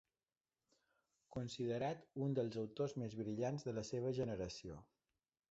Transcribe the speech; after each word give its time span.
Considerat 1.35 2.01
un 2.29 2.33
dels 2.41 2.57
autors 2.63 2.97
més 3.03 3.15
brillants 3.21 3.69
de 3.69 3.77
la 3.81 3.85
seva 3.93 4.17
generació. 4.23 4.81